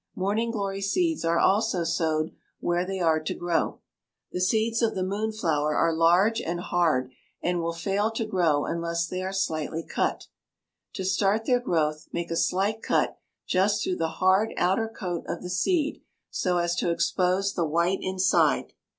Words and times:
Morning 0.15 0.49
glory 0.49 0.81
seeds 0.81 1.23
are 1.23 1.37
also 1.37 1.83
sowed 1.83 2.31
where 2.59 2.87
they 2.87 2.99
are 2.99 3.19
to 3.19 3.35
grow. 3.35 3.81
The 4.31 4.41
seeds 4.41 4.81
of 4.81 4.95
the 4.95 5.03
moonflower 5.03 5.75
are 5.75 5.93
large 5.93 6.41
and 6.41 6.59
hard 6.59 7.11
and 7.43 7.61
will 7.61 7.71
fail 7.75 8.09
to 8.13 8.25
grow 8.25 8.65
unless 8.65 9.05
they 9.05 9.21
are 9.21 9.31
slightly 9.31 9.83
cut. 9.87 10.25
To 10.93 11.05
start 11.05 11.45
their 11.45 11.59
growth 11.59 12.07
make 12.11 12.31
a 12.31 12.35
slight 12.35 12.81
cut 12.81 13.19
just 13.45 13.83
through 13.83 13.97
the 13.97 14.07
hard 14.17 14.55
outer 14.57 14.87
coat 14.89 15.23
of 15.27 15.43
the 15.43 15.51
seed 15.51 16.01
so 16.31 16.57
as 16.57 16.75
to 16.77 16.89
expose 16.89 17.53
the 17.53 17.63
white 17.67 17.99
inside. 18.01 18.73